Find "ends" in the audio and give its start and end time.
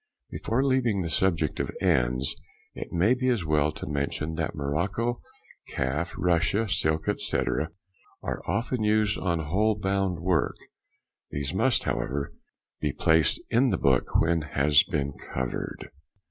1.79-2.35